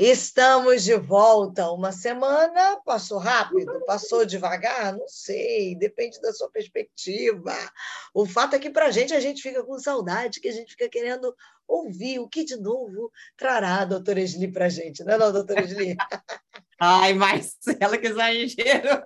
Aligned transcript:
Estamos 0.00 0.84
de 0.84 0.94
volta. 0.94 1.72
Uma 1.72 1.90
semana 1.90 2.80
passou 2.84 3.18
rápido, 3.18 3.84
passou 3.84 4.24
devagar, 4.24 4.96
não 4.96 5.08
sei, 5.08 5.74
depende 5.74 6.20
da 6.20 6.32
sua 6.32 6.48
perspectiva. 6.48 7.52
O 8.14 8.24
fato 8.24 8.54
é 8.54 8.60
que 8.60 8.70
para 8.70 8.86
a 8.86 8.90
gente 8.92 9.12
a 9.12 9.18
gente 9.18 9.42
fica 9.42 9.60
com 9.64 9.76
saudade, 9.76 10.38
que 10.38 10.46
a 10.46 10.52
gente 10.52 10.70
fica 10.70 10.88
querendo 10.88 11.34
ouvir 11.66 12.20
o 12.20 12.28
que 12.28 12.44
de 12.44 12.54
novo 12.54 13.10
trará 13.36 13.80
a 13.80 13.84
doutora 13.84 14.20
Esli 14.20 14.46
para 14.46 14.66
a 14.66 14.68
gente, 14.68 15.02
não 15.02 15.14
é, 15.14 15.18
não, 15.18 15.32
doutora 15.32 15.62
Esli? 15.62 15.96
Ai, 16.78 17.12
Marcela, 17.14 17.98
que 17.98 18.06
exagero! 18.06 19.02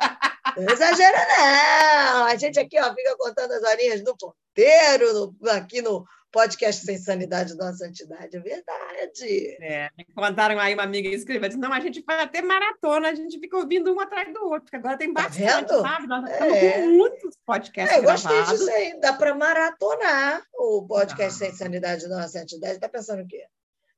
Não 0.58 0.74
exagera, 0.74 1.26
não! 1.38 2.26
A 2.26 2.36
gente 2.36 2.60
aqui 2.60 2.78
ó, 2.78 2.94
fica 2.94 3.16
contando 3.16 3.52
as 3.52 3.62
horinhas 3.62 4.02
no 4.04 4.14
ponteiro, 4.14 5.34
no, 5.40 5.50
aqui 5.52 5.80
no 5.80 6.04
podcast 6.32 6.84
Sem 6.84 6.96
Sanidade 6.96 7.56
da 7.56 7.72
Santidade, 7.74 8.36
é 8.36 8.40
verdade. 8.40 9.56
É, 9.60 9.90
contaram 10.14 10.58
aí 10.58 10.72
uma 10.74 10.82
amiga 10.82 11.08
escreveu, 11.10 11.48
disse, 11.48 11.60
não, 11.60 11.72
a 11.72 11.78
gente 11.78 12.02
vai 12.02 12.18
até 12.20 12.40
maratona, 12.40 13.10
a 13.10 13.14
gente 13.14 13.38
fica 13.38 13.58
ouvindo 13.58 13.92
um 13.94 14.00
atrás 14.00 14.32
do 14.32 14.42
outro, 14.44 14.62
porque 14.62 14.76
agora 14.76 14.96
tem 14.96 15.12
tá 15.12 15.24
bastante, 15.24 15.68
tá 15.68 15.80
sabe? 15.80 16.06
Nós 16.06 16.30
estamos 16.30 16.56
é. 16.56 16.72
com 16.72 16.88
muitos 16.88 17.36
podcasts 17.44 17.96
é, 17.96 18.00
Eu 18.00 18.04
gostei 18.04 18.32
gravados. 18.32 18.60
disso 18.60 18.72
aí, 18.72 18.98
dá 19.00 19.12
para 19.12 19.34
maratonar 19.34 20.42
o 20.54 20.86
podcast 20.86 21.38
Sem 21.38 21.52
Sanidade 21.52 22.08
da 22.08 22.26
Santidade. 22.26 22.74
Está 22.74 22.88
pensando 22.88 23.22
o 23.22 23.28
quê? 23.28 23.46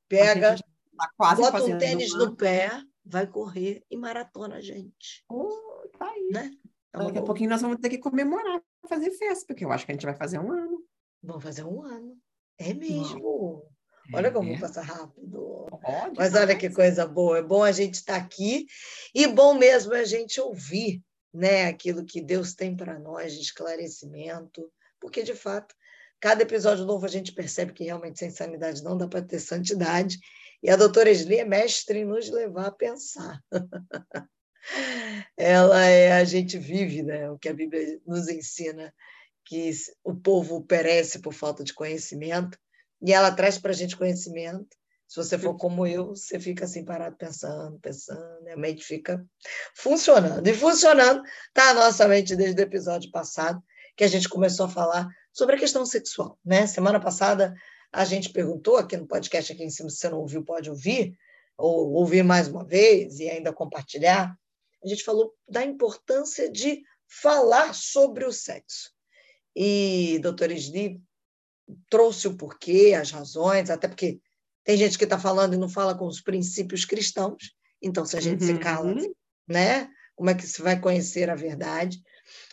Pega, 0.08 0.56
tá 0.56 1.34
bota 1.36 1.64
um 1.64 1.78
tênis 1.78 2.12
uma... 2.12 2.26
no 2.26 2.36
pé, 2.36 2.70
vai 3.04 3.26
correr 3.28 3.84
e 3.88 3.96
maratona, 3.96 4.60
gente. 4.60 5.24
Oh, 5.30 5.88
tá 5.96 6.10
aí. 6.10 6.28
Né? 6.32 6.50
Então, 6.88 7.06
daqui 7.06 7.18
a 7.18 7.22
pouquinho 7.22 7.50
nós 7.50 7.62
vamos 7.62 7.78
ter 7.78 7.88
que 7.88 7.98
comemorar, 7.98 8.60
fazer 8.88 9.10
festa, 9.12 9.46
porque 9.46 9.64
eu 9.64 9.72
acho 9.72 9.86
que 9.86 9.92
a 9.92 9.94
gente 9.94 10.06
vai 10.06 10.14
fazer 10.14 10.38
um 10.38 10.50
ano. 10.50 10.73
Vamos 11.24 11.42
fazer 11.42 11.64
um 11.64 11.82
ano. 11.82 12.16
É 12.58 12.72
mesmo. 12.74 13.66
Olha 14.12 14.30
como 14.30 14.52
é. 14.52 14.58
passa 14.58 14.82
rápido. 14.82 15.66
Pode, 15.80 16.16
Mas 16.16 16.34
olha 16.34 16.56
que 16.56 16.68
coisa 16.68 17.06
boa. 17.06 17.38
É 17.38 17.42
bom 17.42 17.62
a 17.62 17.72
gente 17.72 17.94
estar 17.94 18.18
tá 18.18 18.24
aqui 18.24 18.66
e 19.14 19.26
bom 19.26 19.54
mesmo 19.54 19.94
a 19.94 20.04
gente 20.04 20.40
ouvir 20.40 21.02
né, 21.32 21.66
aquilo 21.66 22.04
que 22.04 22.20
Deus 22.20 22.54
tem 22.54 22.76
para 22.76 22.98
nós 22.98 23.32
de 23.32 23.40
esclarecimento, 23.40 24.70
porque 25.00 25.22
de 25.22 25.34
fato, 25.34 25.74
cada 26.20 26.42
episódio 26.42 26.84
novo 26.84 27.04
a 27.06 27.08
gente 27.08 27.32
percebe 27.32 27.72
que 27.72 27.84
realmente 27.84 28.18
sem 28.18 28.30
sanidade 28.30 28.84
não 28.84 28.96
dá 28.96 29.08
para 29.08 29.22
ter 29.22 29.40
santidade. 29.40 30.18
E 30.62 30.70
a 30.70 30.76
doutora 30.76 31.10
Esli 31.10 31.38
é 31.38 31.44
mestre 31.44 32.00
em 32.00 32.04
nos 32.04 32.30
levar 32.30 32.66
a 32.66 32.72
pensar. 32.72 33.40
Ela 35.36 35.84
é, 35.84 36.12
a 36.12 36.24
gente 36.24 36.58
vive 36.58 37.02
né, 37.02 37.30
o 37.30 37.38
que 37.38 37.48
a 37.48 37.54
Bíblia 37.54 38.00
nos 38.06 38.28
ensina 38.28 38.94
que 39.44 39.70
o 40.02 40.14
povo 40.14 40.62
perece 40.62 41.18
por 41.18 41.32
falta 41.32 41.62
de 41.62 41.74
conhecimento, 41.74 42.58
e 43.02 43.12
ela 43.12 43.30
traz 43.30 43.58
para 43.58 43.70
a 43.70 43.74
gente 43.74 43.96
conhecimento. 43.96 44.76
Se 45.06 45.16
você 45.16 45.38
for 45.38 45.56
como 45.56 45.86
eu, 45.86 46.08
você 46.08 46.40
fica 46.40 46.64
assim 46.64 46.84
parado 46.84 47.16
pensando, 47.16 47.78
pensando, 47.78 48.46
e 48.46 48.50
a 48.50 48.56
mente 48.56 48.82
fica 48.82 49.24
funcionando. 49.74 50.46
E 50.46 50.54
funcionando 50.54 51.22
está 51.48 51.70
a 51.70 51.74
nossa 51.74 52.08
mente 52.08 52.34
desde 52.34 52.60
o 52.60 52.64
episódio 52.64 53.10
passado, 53.10 53.62
que 53.96 54.04
a 54.04 54.08
gente 54.08 54.28
começou 54.28 54.66
a 54.66 54.70
falar 54.70 55.08
sobre 55.32 55.56
a 55.56 55.58
questão 55.58 55.84
sexual. 55.84 56.38
Né? 56.44 56.66
Semana 56.66 56.98
passada 56.98 57.54
a 57.92 58.04
gente 58.04 58.30
perguntou 58.30 58.76
aqui 58.76 58.96
no 58.96 59.06
podcast, 59.06 59.52
aqui 59.52 59.62
em 59.62 59.70
cima, 59.70 59.90
se 59.90 59.98
você 59.98 60.08
não 60.08 60.18
ouviu, 60.18 60.42
pode 60.42 60.68
ouvir, 60.68 61.16
ou 61.56 61.92
ouvir 61.92 62.24
mais 62.24 62.48
uma 62.48 62.64
vez 62.64 63.20
e 63.20 63.28
ainda 63.28 63.52
compartilhar. 63.52 64.36
A 64.82 64.88
gente 64.88 65.04
falou 65.04 65.32
da 65.48 65.62
importância 65.62 66.50
de 66.50 66.82
falar 67.06 67.74
sobre 67.74 68.24
o 68.24 68.32
sexo. 68.32 68.93
E 69.54 70.18
doutor 70.20 70.50
Esli 70.50 71.00
trouxe 71.88 72.28
o 72.28 72.36
porquê, 72.36 72.94
as 72.98 73.10
razões, 73.10 73.70
até 73.70 73.88
porque 73.88 74.20
tem 74.64 74.76
gente 74.76 74.98
que 74.98 75.04
está 75.04 75.18
falando 75.18 75.54
e 75.54 75.58
não 75.58 75.68
fala 75.68 75.96
com 75.96 76.06
os 76.06 76.20
princípios 76.20 76.84
cristãos, 76.84 77.54
então 77.80 78.04
se 78.04 78.16
a 78.16 78.20
gente 78.20 78.42
uhum. 78.42 78.54
se 78.54 78.58
cala, 78.58 78.94
né? 79.46 79.88
Como 80.16 80.30
é 80.30 80.34
que 80.34 80.46
se 80.46 80.62
vai 80.62 80.80
conhecer 80.80 81.28
a 81.28 81.34
verdade? 81.34 82.02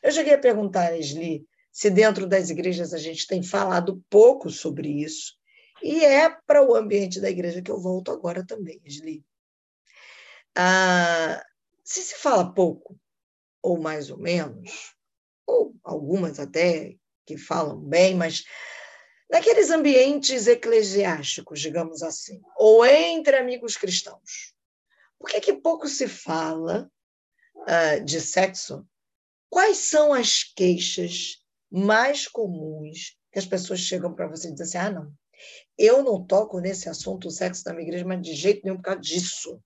Eu 0.03 0.11
cheguei 0.11 0.33
a 0.33 0.39
perguntar 0.39 0.89
a 0.89 0.97
Esli 0.97 1.45
se 1.71 1.89
dentro 1.89 2.27
das 2.27 2.49
igrejas 2.49 2.93
a 2.93 2.97
gente 2.97 3.25
tem 3.25 3.41
falado 3.41 4.03
pouco 4.09 4.49
sobre 4.49 4.89
isso, 4.89 5.35
e 5.81 6.03
é 6.03 6.29
para 6.29 6.63
o 6.63 6.75
ambiente 6.75 7.19
da 7.19 7.29
igreja 7.29 7.61
que 7.61 7.71
eu 7.71 7.79
volto 7.79 8.11
agora 8.11 8.45
também, 8.45 8.79
Esli. 8.85 9.23
Ah, 10.55 11.41
se 11.83 12.01
se 12.01 12.15
fala 12.15 12.53
pouco, 12.53 12.99
ou 13.61 13.79
mais 13.79 14.09
ou 14.09 14.17
menos, 14.17 14.93
ou 15.51 15.75
algumas 15.83 16.39
até 16.39 16.95
que 17.25 17.37
falam 17.37 17.77
bem, 17.77 18.15
mas 18.15 18.43
naqueles 19.29 19.69
ambientes 19.69 20.47
eclesiásticos, 20.47 21.59
digamos 21.59 22.01
assim, 22.01 22.41
ou 22.57 22.85
entre 22.85 23.35
amigos 23.35 23.77
cristãos, 23.77 24.53
por 25.19 25.29
que, 25.29 25.39
que 25.39 25.53
pouco 25.53 25.87
se 25.87 26.07
fala 26.07 26.89
uh, 27.55 28.03
de 28.03 28.19
sexo? 28.19 28.85
Quais 29.49 29.77
são 29.77 30.13
as 30.13 30.43
queixas 30.43 31.41
mais 31.69 32.27
comuns 32.27 33.17
que 33.31 33.39
as 33.39 33.45
pessoas 33.45 33.79
chegam 33.79 34.13
para 34.13 34.27
você 34.27 34.47
e 34.47 34.51
dizem 34.51 34.65
assim: 34.65 34.77
ah, 34.77 34.91
não, 34.91 35.13
eu 35.77 36.03
não 36.03 36.25
toco 36.25 36.59
nesse 36.59 36.89
assunto 36.89 37.27
o 37.27 37.31
sexo 37.31 37.63
da 37.63 37.71
minha 37.71 37.87
igreja, 37.87 38.05
mas 38.05 38.21
de 38.21 38.33
jeito 38.33 38.61
nenhum 38.63 38.77
por 38.77 38.83
causa 38.83 39.01
disso. 39.01 39.61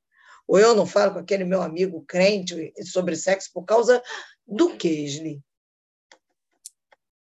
Ou 0.48 0.60
eu 0.60 0.76
não 0.76 0.86
falo 0.86 1.14
com 1.14 1.20
aquele 1.20 1.44
meu 1.44 1.62
amigo 1.62 2.04
crente 2.08 2.72
sobre 2.84 3.16
sexo 3.16 3.50
por 3.54 3.64
causa 3.64 4.04
do 4.46 4.76
que, 4.78 4.90
Sli? 5.06 5.42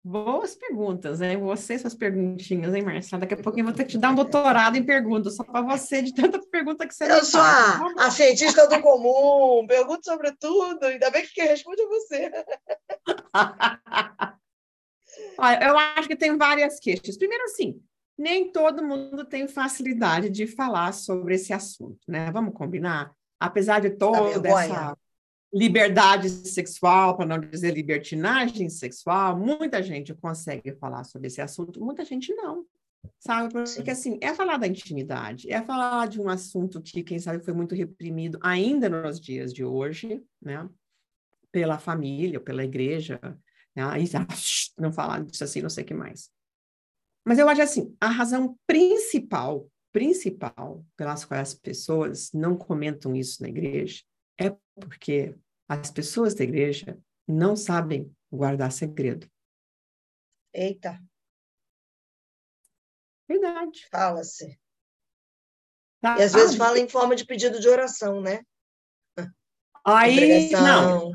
Boas 0.05 0.53
perguntas, 0.53 1.21
hein? 1.21 1.37
Você, 1.37 1.79
suas 1.79 1.95
perguntinhas, 1.95 2.73
hein, 2.73 2.83
Marcela? 2.83 3.21
Daqui 3.21 3.35
a 3.35 3.37
pouquinho 3.37 3.63
eu 3.63 3.67
vou 3.67 3.73
ter 3.73 3.85
que 3.85 3.91
te 3.91 3.97
dar 3.97 4.11
um 4.11 4.15
doutorado 4.15 4.75
em 4.75 4.83
perguntas, 4.83 5.37
só 5.37 5.45
para 5.45 5.61
você, 5.61 6.01
de 6.01 6.13
tanta 6.13 6.41
pergunta 6.51 6.85
que 6.85 6.93
você 6.93 7.09
Eu 7.09 7.23
sou 7.23 7.39
a, 7.39 7.93
a, 7.99 8.11
cientista 8.11 8.67
do 8.67 8.81
comum, 8.81 9.65
pergunto 9.65 10.03
sobre 10.03 10.33
tudo, 10.33 10.83
ainda 10.83 11.09
bem 11.09 11.25
que 11.25 11.33
quem 11.33 11.47
responde 11.47 11.81
é 11.81 11.87
você. 11.87 12.31
Olha, 15.37 15.63
eu 15.65 15.77
acho 15.77 16.09
que 16.09 16.17
tem 16.17 16.35
várias 16.37 16.81
queixas. 16.81 17.17
Primeiro, 17.17 17.45
assim, 17.45 17.81
nem 18.17 18.51
todo 18.51 18.83
mundo 18.83 19.23
tem 19.23 19.47
facilidade 19.47 20.29
de 20.29 20.45
falar 20.47 20.91
sobre 20.91 21.35
esse 21.35 21.53
assunto, 21.53 21.99
né? 22.09 22.29
Vamos 22.29 22.53
combinar? 22.53 23.13
Apesar 23.39 23.79
de 23.79 23.91
toda 23.91 24.49
essa 24.49 24.97
liberdade 25.53 26.29
sexual, 26.29 27.15
para 27.15 27.25
não 27.25 27.39
dizer 27.39 27.73
libertinagem 27.73 28.69
sexual, 28.69 29.37
muita 29.37 29.83
gente 29.83 30.13
consegue 30.15 30.73
falar 30.73 31.03
sobre 31.03 31.27
esse 31.27 31.39
assunto, 31.39 31.83
muita 31.83 32.03
gente 32.03 32.33
não. 32.33 32.65
Sabe? 33.19 33.53
Porque, 33.53 33.91
assim, 33.91 34.17
é 34.21 34.33
falar 34.33 34.57
da 34.57 34.67
intimidade, 34.67 35.51
é 35.51 35.61
falar 35.61 36.07
de 36.07 36.19
um 36.19 36.27
assunto 36.27 36.81
que, 36.81 37.03
quem 37.03 37.19
sabe, 37.19 37.43
foi 37.43 37.53
muito 37.53 37.75
reprimido 37.75 38.39
ainda 38.41 38.89
nos 38.89 39.19
dias 39.19 39.53
de 39.53 39.63
hoje, 39.63 40.23
né? 40.41 40.67
Pela 41.51 41.77
família, 41.77 42.39
pela 42.39 42.63
igreja, 42.63 43.19
né? 43.75 43.83
Aí, 43.83 44.05
não 44.77 44.91
falar 44.91 45.23
disso 45.23 45.43
assim, 45.43 45.61
não 45.61 45.69
sei 45.69 45.83
o 45.83 45.87
que 45.87 45.93
mais. 45.93 46.29
Mas 47.25 47.39
eu 47.39 47.47
acho 47.47 47.61
assim, 47.61 47.95
a 48.01 48.07
razão 48.07 48.57
principal, 48.65 49.69
principal 49.91 50.83
pelas 50.97 51.23
quais 51.23 51.49
as 51.49 51.53
pessoas 51.53 52.31
não 52.33 52.57
comentam 52.57 53.15
isso 53.15 53.41
na 53.41 53.49
igreja 53.49 54.01
é 54.39 54.55
porque 54.75 55.35
as 55.67 55.91
pessoas 55.91 56.33
da 56.33 56.43
igreja 56.43 56.97
não 57.27 57.55
sabem 57.55 58.13
guardar 58.31 58.71
segredo. 58.71 59.29
Eita. 60.53 61.01
Verdade. 63.27 63.87
Fala-se. 63.89 64.59
Tá, 66.01 66.19
e 66.19 66.23
às 66.23 66.33
vezes 66.33 66.55
fala 66.55 66.77
em 66.77 66.89
forma 66.89 67.15
de 67.15 67.25
pedido 67.25 67.59
de 67.59 67.69
oração, 67.69 68.21
né? 68.21 68.43
Aí, 69.85 70.49
não. 70.51 71.11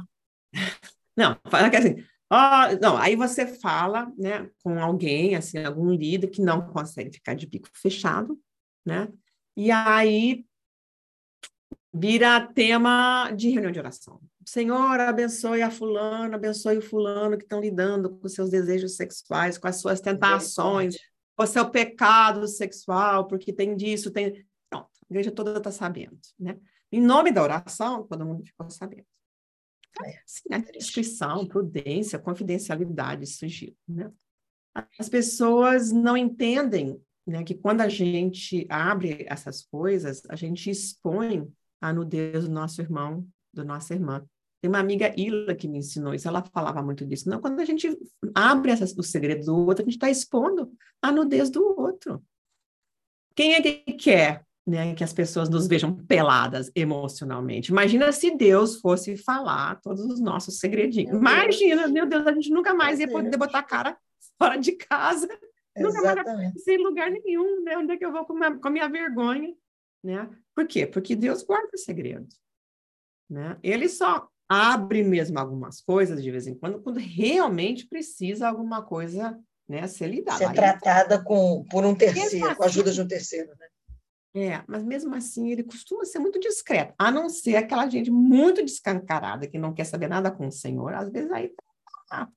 Não, 1.16 1.38
fala 1.50 1.68
que 1.70 1.76
assim, 1.76 2.06
ó, 2.30 2.74
não, 2.80 2.96
aí 2.96 3.16
você 3.16 3.46
fala, 3.46 4.12
né, 4.16 4.50
com 4.62 4.78
alguém, 4.78 5.34
assim, 5.34 5.58
algum 5.58 5.90
líder 5.90 6.28
que 6.28 6.40
não 6.40 6.66
consegue 6.72 7.12
ficar 7.12 7.34
de 7.34 7.46
bico 7.46 7.68
fechado, 7.72 8.40
né? 8.84 9.08
E 9.56 9.70
aí 9.70 10.46
vira 11.98 12.40
tema 12.40 13.30
de 13.32 13.50
reunião 13.50 13.72
de 13.72 13.78
oração. 13.78 14.20
Senhor, 14.46 14.98
abençoe 15.00 15.62
a 15.62 15.70
fulano, 15.70 16.34
abençoe 16.34 16.78
o 16.78 16.82
fulano 16.82 17.36
que 17.36 17.44
estão 17.44 17.60
lidando 17.60 18.10
com 18.10 18.28
seus 18.28 18.48
desejos 18.48 18.96
sexuais, 18.96 19.58
com 19.58 19.68
as 19.68 19.76
suas 19.76 20.00
tentações, 20.00 20.96
com 21.36 21.44
o 21.44 21.46
seu 21.46 21.68
pecado 21.68 22.46
sexual, 22.46 23.26
porque 23.26 23.52
tem 23.52 23.76
disso, 23.76 24.10
tem... 24.10 24.46
Pronto, 24.70 24.88
a 24.88 25.06
igreja 25.10 25.30
toda 25.30 25.58
está 25.58 25.70
sabendo, 25.70 26.18
né? 26.38 26.58
Em 26.90 27.00
nome 27.00 27.30
da 27.30 27.42
oração, 27.42 28.06
todo 28.06 28.24
mundo 28.24 28.44
ficou 28.44 28.70
sabendo. 28.70 29.04
É, 30.04 30.18
assim, 30.24 30.48
a 30.52 30.58
descrição, 30.58 31.46
prudência, 31.46 32.18
confidencialidade, 32.18 33.26
sigilo, 33.26 33.76
né? 33.86 34.10
As 34.98 35.08
pessoas 35.08 35.90
não 35.90 36.16
entendem 36.16 37.02
né, 37.26 37.42
que 37.42 37.54
quando 37.54 37.80
a 37.82 37.88
gente 37.88 38.66
abre 38.70 39.26
essas 39.28 39.62
coisas, 39.62 40.22
a 40.28 40.36
gente 40.36 40.70
expõe 40.70 41.52
a 41.80 41.92
nudez 41.92 42.44
do 42.44 42.50
nosso 42.50 42.80
irmão, 42.80 43.26
da 43.52 43.64
nossa 43.64 43.94
irmã. 43.94 44.24
Tem 44.60 44.68
uma 44.68 44.80
amiga 44.80 45.14
Ila 45.16 45.54
que 45.54 45.68
me 45.68 45.78
ensinou 45.78 46.14
isso, 46.14 46.26
ela 46.26 46.42
falava 46.42 46.82
muito 46.82 47.06
disso. 47.06 47.28
Não, 47.28 47.40
quando 47.40 47.60
a 47.60 47.64
gente 47.64 47.96
abre 48.34 48.72
essa, 48.72 48.84
o 48.98 49.02
segredo 49.02 49.46
do 49.46 49.56
outro, 49.56 49.82
a 49.82 49.84
gente 49.84 49.94
está 49.94 50.10
expondo 50.10 50.72
a 51.00 51.12
nudez 51.12 51.48
do 51.50 51.62
outro. 51.80 52.22
Quem 53.34 53.54
é 53.54 53.62
que 53.62 53.92
quer 53.92 54.44
né, 54.68 54.94
que 54.94 55.02
as 55.02 55.14
pessoas 55.14 55.48
nos 55.48 55.66
vejam 55.66 55.94
peladas 55.94 56.70
emocionalmente. 56.74 57.70
Imagina 57.70 58.12
se 58.12 58.36
Deus 58.36 58.78
fosse 58.80 59.16
falar 59.16 59.80
todos 59.80 60.04
os 60.04 60.20
nossos 60.20 60.58
segredinhos. 60.58 61.12
Meu 61.12 61.20
Imagina, 61.20 61.82
Deus. 61.82 61.92
meu 61.92 62.06
Deus, 62.06 62.26
a 62.26 62.32
gente 62.32 62.50
nunca 62.50 62.74
mais 62.74 63.00
ia 63.00 63.08
poder 63.08 63.34
botar 63.38 63.60
a 63.60 63.62
cara 63.62 63.96
fora 64.38 64.56
de 64.56 64.72
casa, 64.72 65.26
Exatamente. 65.74 66.16
nunca 66.18 66.34
mais 66.34 66.62
sem 66.62 66.76
lugar 66.76 67.10
nenhum, 67.10 67.62
né? 67.62 67.78
Onde 67.78 67.92
é 67.92 67.96
que 67.96 68.04
eu 68.04 68.12
vou 68.12 68.26
com 68.26 68.42
a, 68.44 68.58
com 68.58 68.68
a 68.68 68.70
minha 68.70 68.88
vergonha, 68.88 69.54
né? 70.04 70.28
Por 70.58 70.66
quê? 70.66 70.88
Porque 70.88 71.14
Deus 71.14 71.44
guarda 71.44 71.76
segredos, 71.76 72.36
né? 73.30 73.56
Ele 73.62 73.88
só 73.88 74.28
abre 74.48 75.04
mesmo 75.04 75.38
algumas 75.38 75.80
coisas 75.80 76.20
de 76.20 76.32
vez 76.32 76.48
em 76.48 76.54
quando, 76.56 76.82
quando 76.82 76.98
realmente 76.98 77.86
precisa 77.86 78.48
alguma 78.48 78.82
coisa 78.82 79.38
né, 79.68 79.86
ser 79.86 80.08
lidada. 80.08 80.36
Ser 80.38 80.52
tratada 80.52 81.22
com, 81.22 81.64
por 81.70 81.86
um 81.86 81.94
terceiro, 81.94 82.44
assim, 82.44 82.56
com 82.56 82.62
a 82.64 82.66
ajuda 82.66 82.90
de 82.90 83.00
um 83.00 83.06
terceiro, 83.06 83.52
né? 83.56 83.68
É, 84.34 84.64
mas 84.66 84.82
mesmo 84.82 85.14
assim 85.14 85.48
ele 85.52 85.62
costuma 85.62 86.04
ser 86.04 86.18
muito 86.18 86.40
discreto, 86.40 86.92
a 86.98 87.08
não 87.08 87.28
ser 87.28 87.54
aquela 87.54 87.88
gente 87.88 88.10
muito 88.10 88.60
descancarada 88.64 89.46
que 89.46 89.58
não 89.58 89.72
quer 89.72 89.84
saber 89.84 90.08
nada 90.08 90.28
com 90.28 90.48
o 90.48 90.52
Senhor, 90.52 90.92
às 90.92 91.08
vezes 91.08 91.30
aí 91.30 91.52
ah, 92.10 92.28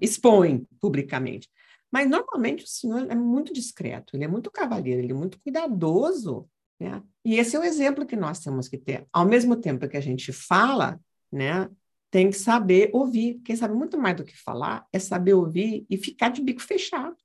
expõe 0.00 0.66
publicamente. 0.80 1.48
Mas 1.92 2.10
normalmente 2.10 2.64
o 2.64 2.68
Senhor 2.68 3.08
é 3.08 3.14
muito 3.14 3.52
discreto, 3.52 4.16
ele 4.16 4.24
é 4.24 4.28
muito 4.28 4.50
cavalheiro, 4.50 5.00
ele 5.00 5.12
é 5.12 5.14
muito 5.14 5.40
cuidadoso, 5.40 6.48
né? 6.78 7.02
E 7.24 7.36
esse 7.36 7.56
é 7.56 7.58
o 7.58 7.64
exemplo 7.64 8.06
que 8.06 8.16
nós 8.16 8.40
temos 8.40 8.68
que 8.68 8.78
ter. 8.78 9.06
Ao 9.12 9.26
mesmo 9.26 9.56
tempo 9.56 9.88
que 9.88 9.96
a 9.96 10.00
gente 10.00 10.32
fala, 10.32 11.00
né, 11.32 11.68
tem 12.10 12.30
que 12.30 12.36
saber 12.36 12.90
ouvir. 12.92 13.40
Quem 13.44 13.56
sabe 13.56 13.74
muito 13.74 13.98
mais 13.98 14.16
do 14.16 14.24
que 14.24 14.36
falar 14.36 14.86
é 14.92 14.98
saber 14.98 15.34
ouvir 15.34 15.84
e 15.90 15.96
ficar 15.96 16.28
de 16.28 16.42
bico 16.42 16.62
fechado. 16.62 17.16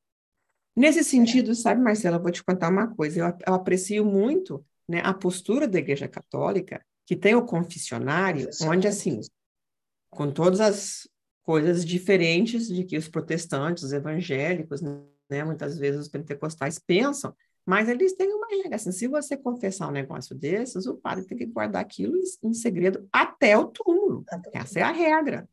Nesse 0.75 1.03
sentido, 1.03 1.53
sabe, 1.53 1.81
Marcela, 1.81 2.17
eu 2.17 2.21
vou 2.21 2.31
te 2.31 2.43
contar 2.43 2.69
uma 2.69 2.87
coisa. 2.87 3.19
Eu, 3.19 3.37
eu 3.47 3.53
aprecio 3.53 4.05
muito 4.05 4.65
né, 4.87 5.01
a 5.03 5.13
postura 5.13 5.67
da 5.67 5.79
Igreja 5.79 6.07
Católica, 6.07 6.83
que 7.05 7.15
tem 7.15 7.35
o 7.35 7.45
confessionário, 7.45 8.49
onde, 8.63 8.87
assim, 8.87 9.19
com 10.09 10.31
todas 10.31 10.59
as 10.59 11.07
coisas 11.43 11.83
diferentes 11.85 12.67
de 12.67 12.83
que 12.83 12.97
os 12.97 13.09
protestantes, 13.09 13.83
os 13.83 13.93
evangélicos, 13.93 14.81
né, 14.81 15.43
muitas 15.43 15.77
vezes 15.77 16.01
os 16.01 16.07
pentecostais 16.07 16.79
pensam, 16.79 17.35
mas 17.71 17.87
eles 17.87 18.11
têm 18.11 18.27
uma 18.33 18.47
regra, 18.49 18.75
assim, 18.75 18.91
se 18.91 19.07
você 19.07 19.37
confessar 19.37 19.87
um 19.87 19.91
negócio 19.91 20.35
desses, 20.35 20.85
o 20.85 20.97
padre 20.97 21.23
tem 21.23 21.37
que 21.37 21.45
guardar 21.45 21.81
aquilo 21.81 22.17
em 22.43 22.53
segredo 22.53 23.07
até 23.13 23.57
o 23.57 23.67
túmulo. 23.67 24.25
Essa 24.51 24.79
é 24.79 24.83
a 24.83 24.91
regra. 24.91 25.47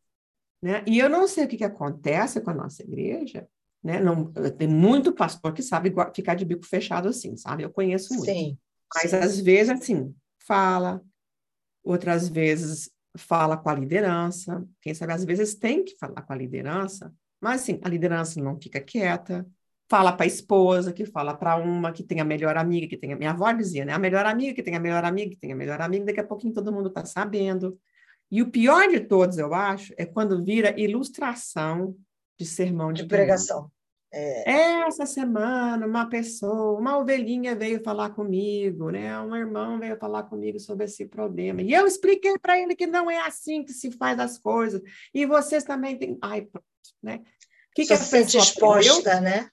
Né? 0.61 0.83
E 0.85 0.99
eu 0.99 1.09
não 1.09 1.29
sei 1.29 1.45
o 1.45 1.49
que, 1.49 1.57
que 1.57 1.63
acontece 1.63 2.41
com 2.41 2.51
a 2.51 2.55
nossa 2.55 2.83
igreja, 2.83 3.47
né? 3.81 4.01
Não, 4.01 4.33
tem 4.33 4.67
muito 4.67 5.13
pastor 5.13 5.53
que 5.53 5.63
sabe 5.63 5.95
ficar 6.13 6.35
de 6.35 6.45
bico 6.45 6.67
fechado 6.67 7.09
assim, 7.09 7.37
sabe? 7.37 7.63
Eu 7.63 7.71
conheço 7.71 8.13
muito. 8.13 8.25
Sim. 8.29 8.59
Mas 8.93 9.13
sim. 9.13 9.17
às 9.17 9.39
vezes, 9.39 9.71
assim, 9.71 10.13
fala, 10.45 11.01
outras 11.85 12.29
vezes 12.29 12.91
fala 13.17 13.57
com 13.57 13.69
a 13.69 13.75
liderança, 13.77 14.67
quem 14.83 14.93
sabe 14.93 15.13
às 15.13 15.25
vezes 15.25 15.55
tem 15.55 15.85
que 15.85 15.97
falar 15.97 16.23
com 16.23 16.33
a 16.33 16.37
liderança, 16.37 17.15
mas 17.41 17.63
assim, 17.63 17.79
a 17.85 17.89
liderança 17.89 18.43
não 18.43 18.61
fica 18.61 18.81
quieta, 18.81 19.47
fala 19.89 20.13
para 20.13 20.25
a 20.25 20.27
esposa, 20.27 20.93
que 20.93 21.07
fala 21.07 21.35
para 21.35 21.57
uma 21.57 21.93
que 21.93 22.03
tem 22.03 22.21
a 22.21 22.25
melhor 22.25 22.57
amiga, 22.57 22.87
que 22.87 22.97
tem 22.97 23.13
a 23.13 23.17
minha 23.17 23.31
avó 23.31 23.51
dizia, 23.53 23.85
né? 23.85 23.93
A 23.93 23.99
melhor 23.99 24.27
amiga, 24.27 24.55
que 24.55 24.63
tem 24.63 24.77
a 24.77 24.81
melhor 24.81 25.05
amiga, 25.05 25.31
que 25.31 25.39
tem 25.39 25.53
a 25.53 25.57
melhor 25.57 25.81
amiga, 25.81 26.05
daqui 26.05 26.21
a 26.21 26.25
pouquinho 26.25 26.53
todo 26.53 26.73
mundo 26.73 26.89
está 26.89 27.05
sabendo. 27.05 27.79
E 28.31 28.43
o 28.43 28.51
pior 28.51 28.89
de 28.89 29.01
todos, 29.01 29.39
eu 29.39 29.55
acho, 29.55 29.95
é 29.97 30.05
quando 30.05 30.45
vira 30.45 30.79
ilustração 30.79 31.97
de 32.39 32.45
sermão 32.45 32.93
de, 32.93 33.03
de 33.03 33.09
pregação. 33.09 33.71
É. 34.13 34.51
Essa 34.87 35.05
semana, 35.05 35.87
uma 35.87 36.07
pessoa, 36.09 36.79
uma 36.79 36.99
ovelhinha 36.99 37.55
veio 37.55 37.83
falar 37.83 38.11
comigo, 38.11 38.91
né? 38.91 39.19
Um 39.21 39.37
irmão 39.37 39.79
veio 39.79 39.99
falar 39.99 40.23
comigo 40.25 40.59
sobre 40.59 40.85
esse 40.85 41.07
problema. 41.07 41.61
E 41.63 41.73
eu 41.73 41.87
expliquei 41.87 42.39
para 42.39 42.59
ele 42.59 42.75
que 42.75 42.87
não 42.87 43.11
é 43.11 43.19
assim 43.19 43.65
que 43.65 43.73
se 43.73 43.91
faz 43.93 44.19
as 44.19 44.39
coisas. 44.39 44.81
E 45.13 45.27
vocês 45.27 45.65
também 45.65 45.99
têm. 45.99 46.19
Ai, 46.23 46.43
pronto, 46.43 46.67
né? 47.03 47.17
O 47.17 47.75
que, 47.75 47.87
que 47.87 47.93
a 47.93 47.97
se 47.97 48.05
sente 48.05 48.39
exposta, 48.39 49.13
aprendeu? 49.13 49.21
né? 49.21 49.51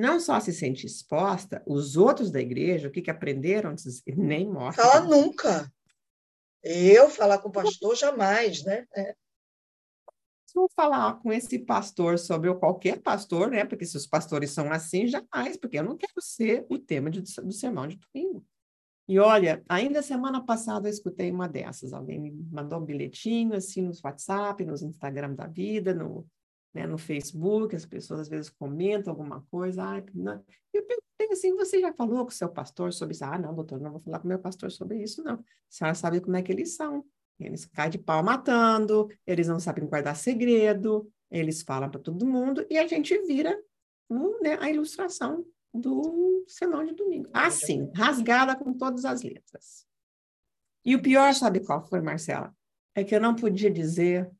Não 0.00 0.18
só 0.18 0.40
se 0.40 0.52
sente 0.52 0.86
exposta, 0.86 1.62
os 1.66 1.96
outros 1.96 2.30
da 2.30 2.40
igreja, 2.40 2.88
o 2.88 2.90
que, 2.90 3.02
que 3.02 3.10
aprenderam? 3.10 3.74
Nem 4.16 4.48
mostra. 4.48 4.82
Fala 4.82 5.00
nunca. 5.00 5.70
Eu 6.62 7.10
falar 7.10 7.38
com 7.38 7.50
o 7.50 7.52
pastor, 7.52 7.94
jamais, 7.94 8.64
né? 8.64 8.86
É 8.96 9.14
vou 10.54 10.68
falar 10.74 11.20
com 11.20 11.32
esse 11.32 11.58
pastor 11.60 12.18
sobre 12.18 12.52
qualquer 12.54 13.00
pastor, 13.00 13.50
né? 13.50 13.64
Porque 13.64 13.86
se 13.86 13.96
os 13.96 14.06
pastores 14.06 14.50
são 14.50 14.72
assim, 14.72 15.06
jamais, 15.06 15.56
porque 15.56 15.78
eu 15.78 15.84
não 15.84 15.96
quero 15.96 16.20
ser 16.20 16.66
o 16.68 16.78
tema 16.78 17.10
de, 17.10 17.20
do 17.20 17.52
sermão 17.52 17.86
de 17.86 17.96
domingo. 17.96 18.44
E 19.08 19.18
olha, 19.18 19.62
ainda 19.68 20.02
semana 20.02 20.44
passada 20.44 20.88
eu 20.88 20.92
escutei 20.92 21.30
uma 21.30 21.48
dessas. 21.48 21.92
Alguém 21.92 22.18
me 22.18 22.32
mandou 22.50 22.80
um 22.80 22.84
bilhetinho 22.84 23.54
assim 23.54 23.82
no 23.82 23.92
WhatsApp, 24.04 24.64
nos 24.64 24.82
Instagram 24.82 25.34
da 25.34 25.46
vida, 25.46 25.94
no, 25.94 26.26
né, 26.72 26.86
no 26.86 26.96
Facebook, 26.96 27.74
as 27.74 27.84
pessoas 27.84 28.20
às 28.20 28.28
vezes 28.28 28.48
comentam 28.48 29.12
alguma 29.12 29.42
coisa. 29.50 29.82
Ah, 29.82 30.02
não. 30.14 30.44
Eu 30.72 30.84
perguntei 30.84 31.28
assim: 31.32 31.54
você 31.56 31.80
já 31.80 31.92
falou 31.92 32.24
com 32.24 32.30
o 32.30 32.34
seu 32.34 32.48
pastor 32.48 32.92
sobre 32.92 33.14
isso? 33.14 33.24
Ah, 33.24 33.38
não, 33.38 33.54
doutor, 33.54 33.80
não 33.80 33.92
vou 33.92 34.00
falar 34.00 34.18
com 34.18 34.26
o 34.26 34.28
meu 34.28 34.38
pastor 34.38 34.70
sobre 34.70 35.02
isso, 35.02 35.22
não. 35.22 35.34
A 35.34 35.44
senhora 35.68 35.94
sabe 35.94 36.20
como 36.20 36.36
é 36.36 36.42
que 36.42 36.52
eles 36.52 36.74
são. 36.74 37.04
Eles 37.38 37.64
caem 37.64 37.90
de 37.90 37.98
pau 37.98 38.22
matando, 38.22 39.08
eles 39.26 39.48
não 39.48 39.58
sabem 39.58 39.86
guardar 39.86 40.14
segredo, 40.14 41.10
eles 41.30 41.62
falam 41.62 41.90
para 41.90 42.00
todo 42.00 42.26
mundo 42.26 42.66
e 42.68 42.76
a 42.76 42.86
gente 42.86 43.16
vira 43.22 43.58
um, 44.10 44.40
né, 44.42 44.58
a 44.60 44.68
ilustração 44.68 45.46
do 45.72 46.44
sermão 46.46 46.84
de 46.84 46.94
domingo. 46.94 47.30
Assim, 47.32 47.90
rasgada 47.94 48.56
com 48.56 48.74
todas 48.74 49.04
as 49.04 49.22
letras. 49.22 49.86
E 50.84 50.94
o 50.94 51.02
pior, 51.02 51.32
sabe 51.34 51.60
qual 51.60 51.82
foi, 51.82 52.00
Marcela? 52.00 52.54
É 52.94 53.04
que 53.04 53.14
eu 53.14 53.20
não 53.20 53.34
podia 53.34 53.70
dizer 53.70 54.30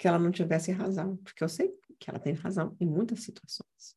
que 0.00 0.08
ela 0.08 0.18
não 0.18 0.30
tivesse 0.30 0.72
razão, 0.72 1.18
porque 1.18 1.44
eu 1.44 1.48
sei 1.48 1.70
que 1.98 2.08
ela 2.08 2.18
tem 2.18 2.32
razão 2.32 2.74
em 2.80 2.86
muitas 2.86 3.20
situações. 3.20 3.94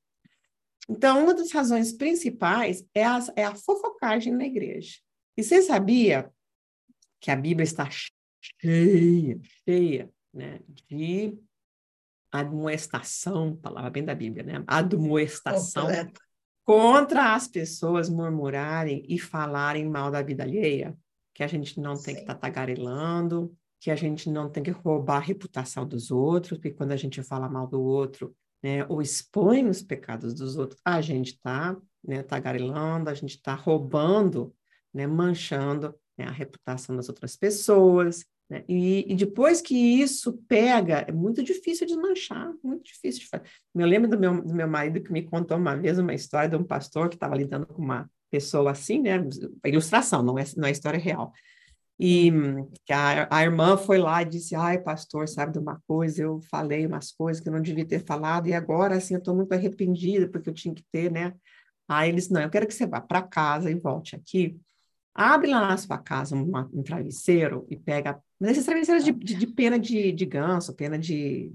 Então, 0.89 1.23
uma 1.23 1.33
das 1.33 1.49
razões 1.53 1.93
principais 1.93 2.85
é 2.93 3.05
a, 3.05 3.19
é 3.37 3.45
a 3.45 3.55
fofocagem 3.55 4.33
na 4.33 4.43
igreja. 4.43 4.99
E 5.37 5.41
você 5.41 5.61
sabia 5.61 6.29
que 7.21 7.31
a 7.31 7.37
Bíblia 7.37 7.63
está 7.63 7.87
cheia, 7.89 9.39
cheia, 9.63 10.11
né, 10.33 10.59
de 10.67 11.39
admoestação, 12.29 13.55
palavra 13.55 13.89
bem 13.89 14.03
da 14.03 14.13
Bíblia, 14.13 14.43
né? 14.43 14.63
Admoestação 14.67 15.83
Completa. 15.83 16.21
contra 16.65 17.33
as 17.33 17.47
pessoas 17.47 18.09
murmurarem 18.09 19.05
e 19.07 19.17
falarem 19.17 19.89
mal 19.89 20.11
da 20.11 20.21
vida 20.21 20.43
alheia, 20.43 20.97
que 21.33 21.43
a 21.43 21.47
gente 21.47 21.79
não 21.79 21.93
tem 21.93 22.13
Sim. 22.13 22.15
que 22.15 22.21
estar 22.21 22.33
tá 22.35 22.41
tagarelando, 22.41 23.55
que 23.83 23.91
a 23.91 23.97
gente 23.97 24.29
não 24.29 24.49
tem 24.49 24.63
que 24.63 24.71
roubar 24.71 25.17
a 25.17 25.19
reputação 25.19 25.85
dos 25.85 26.09
outros, 26.09 26.57
porque 26.57 26.71
quando 26.71 26.93
a 26.93 26.95
gente 26.95 27.21
fala 27.21 27.49
mal 27.49 27.67
do 27.67 27.81
outro, 27.81 28.33
né, 28.63 28.85
ou 28.87 29.01
expõe 29.01 29.67
os 29.67 29.81
pecados 29.81 30.33
dos 30.33 30.55
outros, 30.55 30.79
a 30.85 31.01
gente 31.01 31.33
está 31.33 31.75
né, 32.01 32.23
tagarelando, 32.23 33.09
a 33.09 33.13
gente 33.13 33.35
está 33.35 33.53
roubando, 33.53 34.55
né, 34.93 35.05
manchando 35.05 35.93
né, 36.17 36.23
a 36.23 36.31
reputação 36.31 36.95
das 36.95 37.09
outras 37.09 37.35
pessoas, 37.35 38.23
né? 38.49 38.63
E, 38.69 39.11
e, 39.11 39.15
depois 39.15 39.61
que 39.61 39.75
isso 39.75 40.33
pega, 40.47 40.99
é 41.05 41.11
muito 41.11 41.43
difícil 41.43 41.85
desmanchar, 41.85 42.53
muito 42.63 42.85
difícil 42.85 43.21
de 43.21 43.27
fazer. 43.27 43.43
Eu 43.75 43.87
lembro 43.87 44.09
do 44.09 44.17
meu, 44.17 44.41
do 44.41 44.53
meu 44.53 44.67
marido 44.67 45.01
que 45.01 45.11
me 45.11 45.23
contou 45.23 45.57
uma 45.57 45.75
vez 45.75 45.99
uma 45.99 46.13
história 46.13 46.49
de 46.49 46.55
um 46.55 46.63
pastor 46.63 47.09
que 47.09 47.15
estava 47.15 47.35
lidando 47.35 47.65
com 47.65 47.81
uma 47.81 48.09
pessoa 48.31 48.71
assim, 48.71 49.01
né? 49.01 49.15
Ilustração, 49.65 50.23
não 50.23 50.39
é, 50.39 50.43
não 50.55 50.67
é 50.67 50.71
história 50.71 50.99
real. 50.99 51.33
E 51.99 52.31
que 52.85 52.93
a, 52.93 53.27
a 53.31 53.43
irmã 53.43 53.77
foi 53.77 53.97
lá 53.97 54.21
e 54.21 54.25
disse: 54.25 54.55
Ai, 54.55 54.79
pastor, 54.79 55.27
sabe 55.27 55.53
de 55.53 55.59
uma 55.59 55.81
coisa? 55.87 56.23
Eu 56.23 56.39
falei 56.49 56.85
umas 56.85 57.11
coisas 57.11 57.41
que 57.41 57.49
eu 57.49 57.53
não 57.53 57.61
devia 57.61 57.85
ter 57.85 58.03
falado, 58.05 58.47
e 58.47 58.53
agora, 58.53 58.95
assim, 58.95 59.13
eu 59.13 59.19
estou 59.19 59.35
muito 59.35 59.53
arrependida 59.53 60.27
porque 60.27 60.49
eu 60.49 60.53
tinha 60.53 60.73
que 60.73 60.83
ter, 60.91 61.11
né? 61.11 61.33
Aí 61.87 62.09
eles: 62.09 62.29
Não, 62.29 62.41
eu 62.41 62.49
quero 62.49 62.67
que 62.67 62.73
você 62.73 62.85
vá 62.87 62.99
para 63.01 63.21
casa 63.21 63.69
e 63.71 63.75
volte 63.75 64.15
aqui 64.15 64.59
Abre 65.15 65.51
lá 65.51 65.67
na 65.67 65.77
sua 65.77 65.97
casa 65.99 66.35
uma, 66.35 66.67
um 66.73 66.81
travesseiro 66.81 67.67
e 67.69 67.77
pega. 67.77 68.19
Mas 68.39 68.51
esses 68.51 68.65
travesseiros 68.65 69.03
de, 69.03 69.11
de, 69.11 69.35
de 69.35 69.47
pena 69.47 69.77
de, 69.77 70.11
de 70.11 70.25
ganso, 70.25 70.73
pena 70.73 70.97
de, 70.97 71.51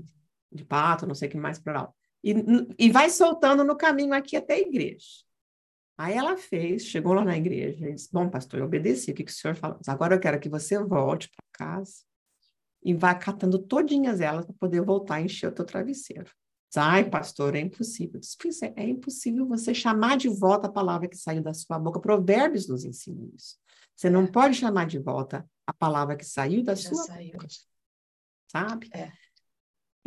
de 0.52 0.64
pato, 0.64 1.06
não 1.06 1.14
sei 1.14 1.28
o 1.28 1.30
que 1.32 1.36
mais 1.36 1.58
plural. 1.58 1.94
E, 2.22 2.34
e 2.78 2.90
vai 2.90 3.10
soltando 3.10 3.64
no 3.64 3.76
caminho 3.76 4.14
aqui 4.14 4.36
até 4.36 4.54
a 4.54 4.60
igreja. 4.60 5.06
Aí 5.98 6.14
ela 6.14 6.36
fez, 6.36 6.84
chegou 6.84 7.12
lá 7.12 7.24
na 7.24 7.36
igreja 7.36 7.88
e 7.88 7.94
disse: 7.94 8.08
Bom, 8.12 8.30
pastor, 8.30 8.60
eu 8.60 8.66
obedeci, 8.66 9.10
o 9.10 9.14
que, 9.14 9.24
que 9.24 9.32
o 9.32 9.34
senhor 9.34 9.56
falou? 9.56 9.80
Agora 9.88 10.14
eu 10.14 10.20
quero 10.20 10.38
que 10.38 10.48
você 10.48 10.78
volte 10.78 11.28
para 11.28 11.66
casa 11.66 12.04
e 12.80 12.94
vá 12.94 13.12
catando 13.16 13.58
todinhas 13.58 14.20
elas 14.20 14.46
para 14.46 14.54
poder 14.54 14.80
voltar 14.80 15.16
a 15.16 15.20
encher 15.20 15.48
o 15.48 15.52
teu 15.52 15.64
travesseiro. 15.64 16.30
Ai, 16.76 17.08
pastor, 17.08 17.56
é 17.56 17.60
impossível. 17.60 18.20
Diz, 18.20 18.62
é, 18.62 18.72
é 18.76 18.88
impossível 18.88 19.46
você 19.46 19.74
chamar 19.74 20.16
de 20.16 20.28
volta 20.28 20.68
a 20.68 20.72
palavra 20.72 21.08
que 21.08 21.16
saiu 21.16 21.42
da 21.42 21.52
sua 21.52 21.78
boca. 21.78 21.98
Provérbios 21.98 22.68
nos 22.68 22.84
ensina 22.84 23.26
isso. 23.34 23.56
Você 23.96 24.08
não 24.08 24.24
é. 24.24 24.26
pode 24.30 24.54
chamar 24.54 24.86
de 24.86 24.98
volta 24.98 25.48
a 25.66 25.72
palavra 25.72 26.14
que 26.14 26.24
saiu 26.24 26.62
da 26.62 26.74
Já 26.74 26.90
sua 26.90 27.04
saiu. 27.04 27.32
boca. 27.32 27.48
Sabe? 28.52 28.88
É. 28.94 29.10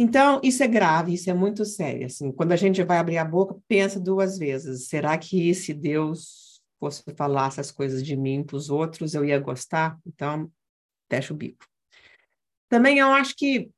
Então, 0.03 0.41
isso 0.43 0.63
é 0.63 0.67
grave, 0.67 1.13
isso 1.13 1.29
é 1.29 1.33
muito 1.33 1.63
sério. 1.63 2.07
Assim, 2.07 2.31
quando 2.31 2.53
a 2.53 2.55
gente 2.55 2.81
vai 2.81 2.97
abrir 2.97 3.19
a 3.19 3.23
boca, 3.23 3.55
pensa 3.67 3.99
duas 3.99 4.35
vezes. 4.35 4.87
Será 4.87 5.15
que 5.15 5.47
esse 5.47 5.75
Deus 5.75 6.59
fosse 6.79 7.03
falar 7.15 7.49
essas 7.49 7.69
coisas 7.69 8.03
de 8.03 8.17
mim 8.17 8.43
para 8.43 8.55
os 8.55 8.71
outros, 8.71 9.13
eu 9.13 9.23
ia 9.23 9.39
gostar, 9.39 9.99
então 10.03 10.51
fecha 11.07 11.31
o 11.31 11.37
bico. 11.37 11.67
Também 12.67 12.97
eu 12.97 13.09
acho 13.09 13.35
que 13.35 13.69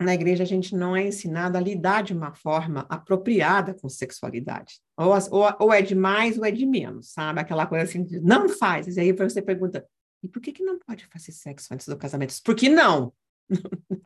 na 0.00 0.14
igreja 0.14 0.44
a 0.44 0.46
gente 0.46 0.76
não 0.76 0.94
é 0.94 1.08
ensinado 1.08 1.58
a 1.58 1.60
lidar 1.60 2.04
de 2.04 2.12
uma 2.12 2.32
forma 2.32 2.86
apropriada 2.88 3.74
com 3.74 3.88
sexualidade. 3.88 4.80
Ou, 4.96 5.12
ou, 5.32 5.56
ou 5.58 5.72
é 5.72 5.82
de 5.82 5.96
mais 5.96 6.38
ou 6.38 6.44
é 6.44 6.52
de 6.52 6.64
menos, 6.64 7.10
sabe? 7.10 7.40
Aquela 7.40 7.66
coisa 7.66 7.82
assim, 7.82 8.06
não 8.22 8.48
faz. 8.48 8.96
E 8.96 9.00
aí 9.00 9.12
você 9.12 9.42
pergunta, 9.42 9.84
e 10.22 10.28
por 10.28 10.40
que, 10.40 10.52
que 10.52 10.62
não 10.62 10.78
pode 10.78 11.04
fazer 11.06 11.32
sexo 11.32 11.74
antes 11.74 11.88
do 11.88 11.96
casamento? 11.96 12.32
Por 12.44 12.54
que 12.54 12.68
não? 12.68 13.12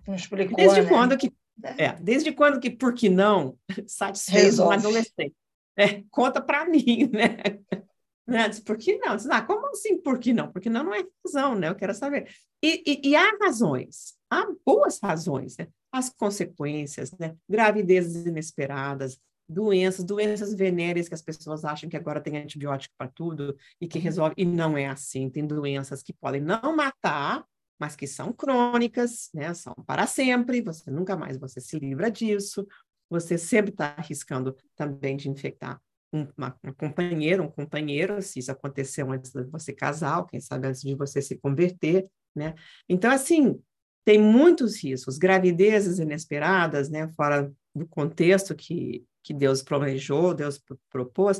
Não 0.07 0.15
explicou, 0.15 0.57
desde 0.57 0.83
né? 0.83 0.89
quando 0.89 1.17
que 1.17 1.33
é. 1.63 1.85
é, 1.85 1.93
desde 2.01 2.33
quando 2.33 2.61
que 2.61 2.71
por 2.71 2.95
que 2.95 3.09
não 3.09 3.59
satisfez 3.87 4.45
Resolve. 4.45 4.77
um 4.77 4.79
adolescente? 4.79 5.35
É, 5.77 6.03
conta 6.11 6.41
para 6.41 6.67
mim, 6.67 7.11
né? 7.13 7.37
né? 8.27 8.49
Diz, 8.49 8.61
por 8.61 8.77
que 8.77 8.99
não? 8.99 9.17
Diz, 9.17 9.27
ah, 9.29 9.43
como 9.43 9.69
assim 9.69 10.01
por 10.01 10.19
que 10.19 10.33
não? 10.33 10.51
Porque 10.51 10.71
não 10.71 10.85
não 10.85 10.95
é 10.95 11.05
razão, 11.25 11.55
né? 11.55 11.69
Eu 11.69 11.75
quero 11.75 11.95
saber. 11.95 12.29
E, 12.63 12.83
e, 12.87 13.11
e 13.11 13.17
há 13.17 13.37
razões, 13.41 14.15
há 14.31 14.47
boas 14.65 14.99
razões, 15.03 15.57
né? 15.57 15.69
As 15.93 16.11
consequências, 16.11 17.13
né? 17.19 17.37
Gravidezes 17.49 18.27
inesperadas, 18.27 19.19
doenças, 19.49 20.05
doenças 20.05 20.55
venéreas 20.55 21.09
que 21.09 21.15
as 21.15 21.23
pessoas 21.23 21.65
acham 21.65 21.89
que 21.89 21.97
agora 21.97 22.21
tem 22.21 22.37
antibiótico 22.37 22.95
para 22.99 23.09
tudo 23.09 23.57
e 23.81 23.87
que 23.87 23.99
resolve, 23.99 24.35
e 24.37 24.45
não 24.45 24.77
é 24.77 24.87
assim. 24.87 25.31
Tem 25.31 25.47
doenças 25.47 26.03
que 26.03 26.13
podem 26.13 26.41
não 26.41 26.75
matar, 26.75 27.45
mas 27.79 27.95
que 27.97 28.07
são 28.07 28.33
crônicas, 28.33 29.29
né? 29.35 29.53
São 29.55 29.75
para 29.87 30.07
sempre, 30.07 30.61
você 30.63 30.91
nunca 30.91 31.17
mais 31.17 31.37
você 31.39 31.61
se 31.61 31.79
livra 31.79 32.11
disso. 32.11 32.67
Você 33.09 33.39
sempre 33.39 33.71
está 33.71 33.95
arriscando 33.97 34.57
também 34.75 35.17
de 35.17 35.29
infectar 35.29 35.81
um, 36.13 36.27
uma, 36.37 36.57
uma 36.63 36.75
companheira, 36.75 37.43
um 37.43 37.51
companheiro, 37.51 38.21
se 38.23 38.39
isso 38.39 38.51
aconteceu 38.51 39.11
antes 39.13 39.31
de 39.33 39.45
você 39.45 39.73
casar, 39.73 40.19
ou 40.19 40.27
quem 40.27 40.41
sabe 40.41 40.69
antes 40.69 40.83
de 40.83 40.95
você 40.95 41.21
se 41.21 41.37
converter, 41.37 42.07
né? 42.35 42.55
Então, 42.89 43.11
assim, 43.11 43.61
tem 44.05 44.21
muitos 44.21 44.83
riscos, 44.83 45.19
gravidezes 45.19 45.99
inesperadas, 45.99 46.89
né? 46.89 47.09
Fora 47.15 47.53
do 47.75 47.87
contexto 47.87 48.55
que, 48.55 49.05
que 49.23 49.35
Deus 49.35 49.63
planejou, 49.63 50.33
Deus 50.35 50.63
propôs, 50.91 51.39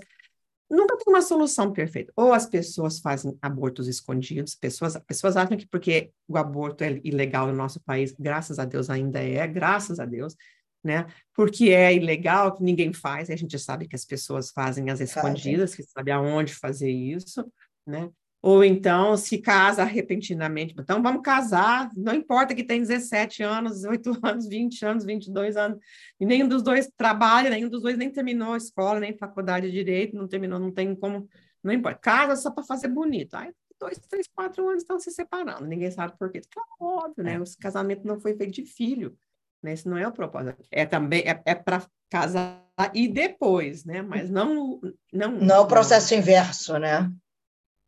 nunca 0.69 0.97
tem 0.97 1.13
uma 1.13 1.23
solução 1.23 1.73
perfeita. 1.73 2.13
Ou 2.17 2.33
as 2.33 2.47
pessoas 2.47 2.99
fazem 2.99 3.37
abortos 3.41 3.89
escondidos, 3.89 4.55
pessoas, 4.55 4.97
pessoas 5.07 5.37
acham 5.37 5.57
que 5.57 5.67
porque 5.67 6.11
o 6.29 6.37
aborto 6.37 6.85
é 6.85 7.01
ilegal 7.05 7.47
no 7.47 7.55
nosso 7.55 7.81
país, 7.81 8.15
graças 8.19 8.59
a 8.59 8.65
Deus 8.65 8.91
ainda 8.91 9.21
é, 9.21 9.47
graças 9.47 9.99
a 10.01 10.05
Deus, 10.05 10.37
né? 10.83 11.07
Porque 11.35 11.71
é 11.71 11.95
ilegal, 11.95 12.55
que 12.55 12.63
ninguém 12.63 12.93
faz, 12.93 13.29
e 13.29 13.33
a 13.33 13.37
gente 13.37 13.59
sabe 13.59 13.89
que 13.89 13.97
as 13.97 14.05
pessoas 14.05 14.51
fazem 14.51 14.91
as 14.91 15.01
escondidas, 15.01 15.75
que 15.75 15.83
sabe 15.83 16.11
aonde 16.11 16.55
fazer 16.55 16.91
isso, 16.91 17.45
né? 17.87 18.11
Ou 18.47 18.63
então 18.63 19.17
se 19.17 19.39
casa 19.39 19.83
repentinamente. 19.83 20.73
Então, 20.79 21.03
vamos 21.03 21.21
casar, 21.21 21.91
não 21.97 22.15
importa 22.15 22.55
que 22.55 22.63
tem 22.63 22.81
17 22.81 23.43
anos, 23.43 23.73
18 23.73 24.19
anos, 24.23 24.47
20 24.47 24.85
anos, 24.85 25.05
22 25.05 25.57
anos, 25.57 25.81
e 26.21 26.25
nenhum 26.25 26.47
dos 26.47 26.63
dois 26.63 26.89
trabalha, 26.97 27.51
nenhum 27.51 27.69
dos 27.69 27.83
dois 27.83 27.99
nem 27.99 28.09
terminou 28.09 28.53
a 28.53 28.57
escola, 28.57 29.01
nem 29.01 29.19
faculdade 29.19 29.67
de 29.67 29.73
direito, 29.73 30.15
não 30.15 30.29
terminou, 30.29 30.61
não 30.61 30.71
tem 30.71 30.95
como, 30.95 31.29
não 31.61 31.73
importa. 31.73 31.99
Casa 31.99 32.37
só 32.37 32.53
para 32.53 32.63
fazer 32.63 32.87
bonito. 32.87 33.35
Aí, 33.35 33.51
dois, 33.81 33.99
três, 33.99 34.29
quatro 34.29 34.69
anos 34.69 34.85
estão 34.85 35.01
se 35.01 35.11
separando, 35.11 35.67
ninguém 35.67 35.91
sabe 35.91 36.17
por 36.17 36.31
quê. 36.31 36.41
Claro, 36.49 36.69
óbvio, 36.79 37.25
né? 37.25 37.35
É. 37.35 37.41
O 37.41 37.45
casamento 37.61 38.07
não 38.07 38.21
foi 38.21 38.37
feito 38.37 38.53
de 38.53 38.65
filho. 38.65 39.19
Né? 39.61 39.73
Esse 39.73 39.89
não 39.89 39.99
é 39.99 40.07
o 40.07 40.13
propósito. 40.13 40.63
É 40.71 40.87
também 40.87 41.23
é, 41.23 41.43
é 41.45 41.55
para 41.57 41.85
casar 42.09 42.65
e 42.95 43.09
depois, 43.09 43.85
né? 43.85 44.03
Mas 44.03 44.31
não 44.31 44.81
não 45.13 45.33
não 45.33 45.63
o 45.65 45.67
processo 45.67 46.15
inverso, 46.15 46.79
né? 46.79 47.11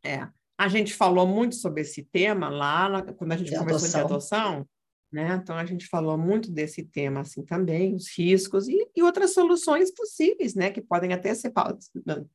É. 0.03 0.27
A 0.59 0.67
gente 0.67 0.93
falou 0.93 1.25
muito 1.25 1.55
sobre 1.55 1.81
esse 1.81 2.03
tema 2.03 2.49
lá 2.49 3.01
quando 3.13 3.31
a 3.31 3.37
gente 3.37 3.51
de 3.51 3.57
conversou 3.57 3.87
adoção. 3.87 3.99
de 4.01 4.05
adoção, 4.05 4.67
né? 5.11 5.39
Então 5.41 5.55
a 5.55 5.65
gente 5.65 5.87
falou 5.87 6.17
muito 6.17 6.51
desse 6.51 6.83
tema 6.83 7.21
assim 7.21 7.43
também, 7.43 7.95
os 7.95 8.09
riscos 8.15 8.67
e, 8.67 8.87
e 8.95 9.01
outras 9.01 9.33
soluções 9.33 9.91
possíveis, 9.93 10.55
né? 10.55 10.69
Que 10.69 10.81
podem 10.81 11.13
até 11.13 11.33
ser 11.33 11.53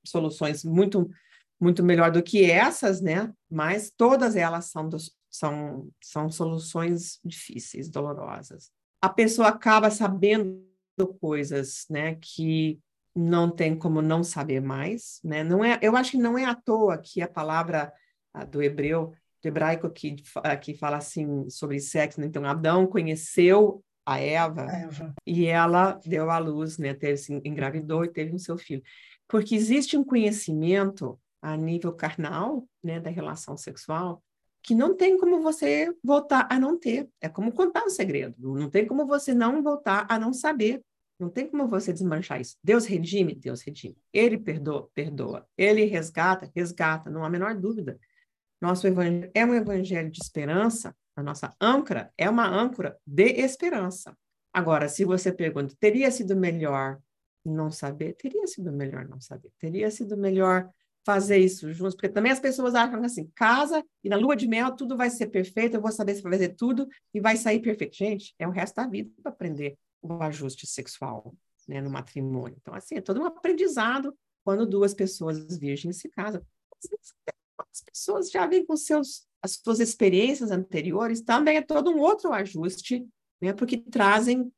soluções 0.05 0.65
muito 0.65 1.11
muito 1.61 1.85
melhor 1.85 2.11
do 2.11 2.23
que 2.23 2.51
essas, 2.51 3.01
né? 3.01 3.33
Mas 3.49 3.91
todas 3.97 4.35
elas 4.35 4.67
são 4.67 4.89
dos, 4.89 5.17
são, 5.31 5.89
são 6.03 6.29
soluções 6.29 7.21
difíceis, 7.25 7.89
dolorosas 7.89 8.71
a 9.05 9.09
pessoa 9.11 9.49
acaba 9.49 9.91
sabendo 9.91 10.65
coisas, 11.21 11.85
né, 11.91 12.15
que 12.15 12.81
não 13.15 13.51
tem 13.51 13.77
como 13.77 14.01
não 14.01 14.25
saber 14.25 14.63
mais, 14.63 15.21
né? 15.23 15.45
Não 15.45 15.63
é, 15.63 15.79
eu 15.83 15.95
acho 15.95 16.13
que 16.13 16.17
não 16.17 16.39
é 16.39 16.47
à 16.47 16.55
toa 16.55 16.97
que 16.97 17.21
a 17.21 17.29
palavra 17.29 17.83
a, 17.83 17.93
do 18.43 18.63
hebreu, 18.63 19.13
do 19.43 19.47
hebraico 19.47 19.91
que 19.91 20.17
que 20.61 20.75
fala 20.75 20.97
assim 20.97 21.49
sobre 21.51 21.79
sexo, 21.79 22.21
né? 22.21 22.27
então 22.27 22.45
Adão 22.45 22.87
conheceu 22.87 23.85
a 24.07 24.19
Eva, 24.19 24.67
Eva, 24.71 25.15
e 25.27 25.47
ela 25.47 25.93
deu 26.05 26.31
à 26.31 26.39
luz, 26.39 26.77
né? 26.77 26.93
Teve, 26.93 27.17
se 27.17 27.33
engravidou 27.45 28.05
e 28.05 28.09
teve 28.09 28.35
um 28.35 28.39
seu 28.39 28.59
filho. 28.59 28.83
Porque 29.27 29.55
existe 29.55 29.97
um 29.97 30.05
conhecimento 30.05 31.19
a 31.41 31.57
nível 31.57 31.93
carnal, 31.93 32.67
né, 32.83 33.01
da 33.01 33.11
relação 33.11 33.57
sexual, 33.57 34.23
que 34.63 34.75
não 34.75 34.97
tem 34.97 35.19
como 35.19 35.43
você 35.43 35.95
voltar 36.03 36.49
a 36.51 36.59
não 36.59 36.79
ter. 36.79 37.09
É 37.21 37.29
como 37.29 37.53
contar 37.53 37.85
um 37.85 37.91
segredo. 37.91 38.35
Não 38.39 38.71
tem 38.71 38.87
como 38.87 39.07
você 39.07 39.35
não 39.35 39.63
voltar 39.63 40.07
a 40.09 40.19
não 40.19 40.33
saber. 40.33 40.83
Não 41.19 41.29
tem 41.29 41.47
como 41.47 41.69
você 41.69 41.93
desmanchar 41.93 42.41
isso. 42.41 42.57
Deus 42.65 42.87
redime, 42.87 43.35
Deus 43.35 43.61
redime. 43.61 43.97
Ele 44.13 44.39
perdoa, 44.39 44.89
perdoa. 44.95 45.47
Ele 45.57 45.85
resgata, 45.85 46.51
resgata, 46.55 47.11
não 47.11 47.23
há 47.23 47.27
a 47.27 47.31
menor 47.31 47.55
dúvida. 47.55 47.99
Nosso 48.65 48.87
evangelho 48.87 49.31
é 49.35 49.45
um 49.45 49.55
evangelho 49.55 50.11
de 50.11 50.23
esperança. 50.23 50.97
A 51.15 51.23
nossa 51.23 51.55
âncora 51.61 52.11
é 52.17 52.31
uma 52.31 52.49
âncora 52.49 52.99
de 53.07 53.27
esperança. 53.27 54.17
Agora, 54.51 54.89
se 54.89 55.05
você 55.05 55.31
pergunta, 55.31 55.77
teria 55.79 56.11
sido 56.11 56.35
melhor 56.35 56.99
não 57.45 57.71
saber? 57.71 58.15
Teria 58.15 58.47
sido 58.47 58.73
melhor 58.73 59.07
não 59.07 59.21
saber. 59.21 59.53
Teria 59.59 59.91
sido 59.91 60.17
melhor 60.17 60.67
fazer 61.05 61.37
isso 61.37 61.71
juntos, 61.75 61.95
porque 61.95 62.09
também 62.09 62.33
as 62.33 62.41
pessoas 62.41 62.75
acham 62.75 63.05
assim, 63.05 63.31
casa 63.35 63.85
e 64.03 64.09
na 64.09 64.17
lua 64.17 64.35
de 64.35 64.49
mel 64.49 64.75
tudo 64.75 64.97
vai 64.97 65.11
ser 65.11 65.27
perfeito, 65.27 65.77
eu 65.77 65.83
vou 65.83 65.93
saber 65.93 66.15
fazer 66.23 66.55
tudo 66.55 66.89
e 67.13 67.21
vai 67.21 67.37
sair 67.37 67.61
perfeito. 67.61 67.95
Gente, 67.95 68.35
é 68.39 68.49
o 68.49 68.51
resto 68.51 68.77
da 68.77 68.87
vida 68.87 69.11
para 69.23 69.31
aprender 69.31 69.77
o 70.01 70.23
ajuste 70.23 70.67
sexual 70.67 71.35
né, 71.69 71.83
no 71.83 71.91
matrimônio. 71.91 72.57
Então, 72.63 72.73
assim, 72.73 72.95
é 72.95 73.03
todo 73.03 73.21
um 73.21 73.27
aprendizado 73.27 74.17
quando 74.43 74.65
duas 74.65 74.95
pessoas 74.95 75.59
virgens 75.59 75.99
se 75.99 76.09
casam. 76.09 76.43
As 77.59 77.83
pessoas 77.83 78.31
já 78.31 78.47
vêm 78.47 78.65
com 78.65 78.77
seus, 78.77 79.27
as 79.43 79.61
suas 79.63 79.81
experiências 79.81 80.51
anteriores, 80.51 81.21
também 81.21 81.57
é 81.57 81.63
todo 81.63 81.91
um 81.91 81.99
outro 81.99 82.33
ajuste, 82.33 83.07
né, 83.41 83.53
porque 83.53 83.79
trazem 83.79 84.53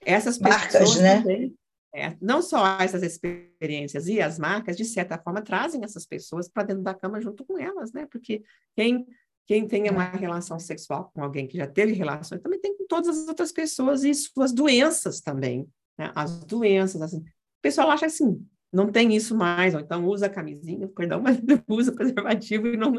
essas 0.00 0.38
Marcas, 0.38 0.96
né? 0.96 1.20
também 1.20 1.54
é, 1.92 2.16
não 2.20 2.40
só 2.40 2.78
essas 2.78 3.02
experiências 3.02 4.06
e 4.06 4.20
as 4.20 4.38
marcas, 4.38 4.76
de 4.76 4.84
certa 4.84 5.18
forma, 5.18 5.42
trazem 5.42 5.82
essas 5.82 6.06
pessoas 6.06 6.48
para 6.48 6.62
dentro 6.62 6.82
da 6.82 6.94
cama 6.94 7.20
junto 7.20 7.44
com 7.44 7.58
elas, 7.58 7.92
né? 7.92 8.06
Porque 8.06 8.42
quem, 8.76 9.04
quem 9.44 9.66
tem 9.66 9.90
uma 9.90 10.04
relação 10.04 10.58
sexual 10.58 11.10
com 11.12 11.22
alguém 11.22 11.48
que 11.48 11.56
já 11.56 11.66
teve 11.66 11.92
relações, 11.92 12.40
também 12.40 12.60
tem 12.60 12.76
com 12.76 12.86
todas 12.86 13.08
as 13.08 13.28
outras 13.28 13.50
pessoas 13.50 14.04
e 14.04 14.14
suas 14.14 14.52
doenças 14.52 15.20
também, 15.20 15.68
né? 15.98 16.12
As 16.14 16.44
doenças, 16.44 17.02
assim. 17.02 17.18
O 17.18 17.62
pessoal 17.62 17.90
acha 17.90 18.06
assim, 18.06 18.46
não 18.72 18.90
tem 18.90 19.14
isso 19.14 19.34
mais, 19.36 19.74
ou 19.74 19.80
então 19.80 20.06
usa 20.06 20.28
camisinha, 20.28 20.88
perdão, 20.88 21.20
mas 21.20 21.38
usa 21.68 21.92
preservativo 21.92 22.68
e 22.68 22.76
não, 22.76 22.92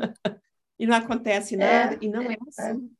e 0.77 0.85
não 0.85 0.95
acontece 0.95 1.55
nada, 1.55 1.95
é, 1.95 1.97
e 2.01 2.09
não 2.09 2.23
é, 2.23 2.33
é 2.33 2.37
assim. 2.47 2.91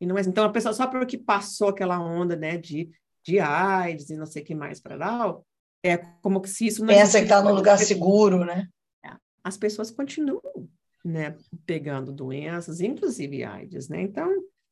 E 0.00 0.06
não 0.06 0.16
é, 0.16 0.20
assim. 0.20 0.30
então, 0.30 0.44
a 0.44 0.50
pessoa, 0.50 0.72
só 0.72 0.86
porque 0.86 1.18
passou 1.18 1.68
aquela 1.68 1.98
onda, 2.00 2.36
né, 2.36 2.56
de 2.56 2.90
de 3.24 3.40
AIDS 3.40 4.10
e 4.10 4.16
não 4.16 4.26
sei 4.26 4.42
o 4.42 4.44
que 4.44 4.54
mais 4.54 4.78
para 4.78 4.96
lá, 4.96 5.40
é 5.82 5.96
como 5.96 6.40
que 6.40 6.48
se 6.48 6.66
isso 6.66 6.84
não 6.84 6.88
pensa 6.88 7.18
que 7.18 7.24
está 7.24 7.42
num 7.42 7.54
lugar 7.54 7.78
seguro, 7.78 8.44
né? 8.44 8.68
É, 9.04 9.10
as 9.42 9.56
pessoas 9.56 9.90
continuam, 9.90 10.68
né, 11.04 11.36
pegando 11.66 12.12
doenças, 12.12 12.80
inclusive 12.80 13.42
AIDS, 13.42 13.88
né? 13.88 14.02
Então 14.02 14.30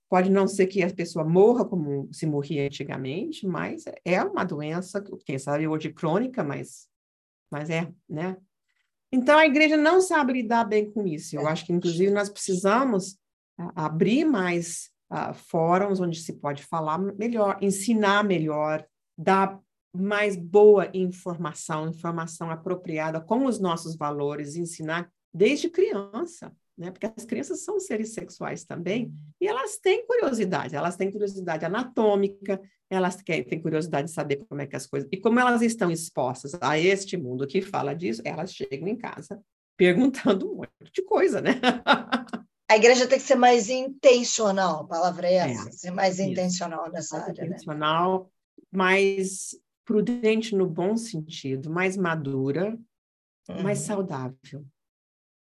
pode 0.09 0.31
não 0.31 0.47
ser 0.47 0.67
que 0.67 0.83
a 0.83 0.93
pessoa 0.93 1.25
morra 1.25 1.65
como 1.65 2.09
se 2.13 2.27
morria 2.27 2.67
antigamente, 2.67 3.47
mas 3.47 3.85
é 4.05 4.23
uma 4.23 4.45
doença, 4.45 5.03
quem 5.25 5.39
sabe 5.39 5.67
hoje 5.67 5.91
crônica, 5.91 6.45
mas 6.45 6.87
mas 7.53 7.69
é, 7.69 7.93
né? 8.09 8.37
Então 9.13 9.39
a 9.39 9.47
igreja 9.47 9.77
não 9.77 10.01
sabe 10.01 10.33
lidar 10.33 10.65
bem 10.65 10.91
com 10.91 11.07
isso. 11.07 11.37
Eu 11.37 11.47
acho 11.47 11.67
que 11.67 11.73
inclusive 11.73 12.11
nós 12.11 12.31
precisamos 12.31 13.19
abrir 13.77 14.25
mais 14.25 14.91
uh, 15.13 15.35
fóruns 15.35 16.01
onde 16.01 16.19
se 16.19 16.33
pode 16.33 16.63
falar 16.65 16.99
melhor, 16.99 17.59
ensinar 17.61 18.25
melhor, 18.25 18.85
dar 19.17 19.61
mais 19.95 20.35
boa 20.35 20.91
informação, 20.95 21.89
informação 21.89 22.51
apropriada 22.51 23.21
com 23.21 23.45
os 23.45 23.61
nossos 23.61 23.95
valores, 23.95 24.57
ensinar 24.57 25.13
desde 25.33 25.69
criança, 25.69 26.51
né? 26.77 26.91
Porque 26.91 27.07
as 27.07 27.25
crianças 27.25 27.65
são 27.65 27.79
seres 27.79 28.15
sexuais 28.15 28.65
também 28.65 29.13
e 29.41 29.47
elas 29.47 29.77
têm 29.79 30.07
curiosidade, 30.07 30.75
elas 30.75 30.97
têm 30.97 31.11
curiosidade 31.11 31.65
anatômica, 31.65 32.61
elas 32.91 33.17
têm 33.17 33.61
curiosidade 33.61 34.09
de 34.09 34.15
saber 34.15 34.45
como 34.49 34.61
é 34.61 34.67
que 34.67 34.77
as 34.77 34.87
coisas 34.87 35.09
e 35.13 35.17
como 35.17 35.39
elas 35.39 35.63
estão 35.63 35.91
expostas 35.91 36.53
a 36.61 36.79
este 36.79 37.17
mundo 37.17 37.47
que 37.47 37.63
fala 37.63 37.95
disso, 37.95 38.23
elas 38.25 38.53
chegam 38.53 38.89
em 38.89 38.97
casa 38.97 39.41
perguntando 39.77 40.53
um 40.53 40.57
monte 40.57 40.93
de 40.95 41.03
coisa, 41.03 41.41
né? 41.41 41.61
A 42.71 42.77
igreja 42.77 43.07
tem 43.07 43.19
que 43.19 43.25
ser 43.25 43.35
mais 43.35 43.69
intencional, 43.69 44.81
a 44.81 44.87
palavra 44.87 45.29
é 45.29 45.35
essa, 45.35 45.69
é, 45.69 45.73
ser 45.73 45.91
mais 45.91 46.19
isso. 46.19 46.31
intencional 46.31 46.91
nessa 46.91 47.19
mais 47.19 47.29
área. 47.29 47.43
Né? 47.43 47.49
Intencional, 47.49 48.23
né? 48.23 48.65
mais 48.73 49.51
prudente 49.85 50.57
no 50.57 50.67
bom 50.67 50.97
sentido, 50.97 51.69
mais 51.69 51.99
madura, 51.99 52.75
uhum. 53.47 53.63
mais 53.63 53.81
saudável. 53.81 54.65